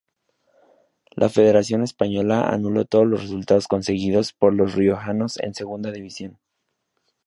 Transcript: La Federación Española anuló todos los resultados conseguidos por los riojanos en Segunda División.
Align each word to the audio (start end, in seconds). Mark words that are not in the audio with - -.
La 1.15 1.29
Federación 1.29 1.83
Española 1.83 2.49
anuló 2.49 2.85
todos 2.85 3.05
los 3.05 3.21
resultados 3.21 3.67
conseguidos 3.67 4.33
por 4.33 4.51
los 4.51 4.73
riojanos 4.73 5.37
en 5.39 5.53
Segunda 5.53 5.91
División. 5.91 6.39